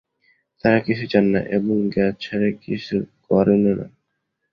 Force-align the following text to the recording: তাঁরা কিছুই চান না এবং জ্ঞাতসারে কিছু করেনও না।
তাঁরা 0.63 0.79
কিছুই 0.79 1.09
চান 1.13 1.25
না 1.33 1.41
এবং 1.57 1.75
জ্ঞাতসারে 1.93 2.49
কিছু 2.63 2.95
করেনও 3.27 3.73
না। 3.79 3.87